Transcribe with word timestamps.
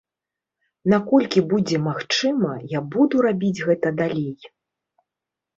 Наколькі 0.93 1.43
будзе 1.51 1.77
магчыма, 1.89 2.55
я 2.71 2.79
буду 2.97 3.15
рабіць 3.27 3.63
гэта 3.69 3.87
далей. 4.01 4.35